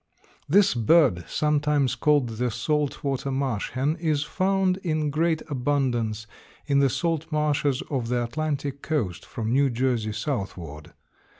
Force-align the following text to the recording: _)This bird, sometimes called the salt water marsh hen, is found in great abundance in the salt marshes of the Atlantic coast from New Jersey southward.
_)This 0.49 0.73
bird, 0.73 1.25
sometimes 1.27 1.93
called 1.93 2.27
the 2.39 2.49
salt 2.49 3.03
water 3.03 3.29
marsh 3.29 3.69
hen, 3.73 3.97
is 3.97 4.23
found 4.23 4.77
in 4.77 5.11
great 5.11 5.43
abundance 5.47 6.25
in 6.65 6.79
the 6.79 6.89
salt 6.89 7.31
marshes 7.31 7.83
of 7.91 8.07
the 8.07 8.23
Atlantic 8.23 8.81
coast 8.81 9.23
from 9.27 9.53
New 9.53 9.69
Jersey 9.69 10.13
southward. 10.13 10.93